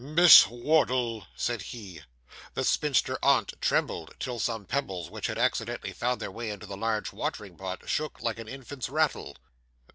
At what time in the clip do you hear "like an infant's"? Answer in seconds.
8.19-8.89